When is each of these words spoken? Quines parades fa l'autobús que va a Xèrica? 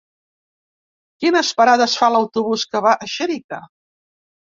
Quines 1.23 1.51
parades 1.59 1.93
fa 2.03 2.09
l'autobús 2.13 2.63
que 2.73 2.81
va 2.87 2.95
a 3.07 3.11
Xèrica? 3.17 3.61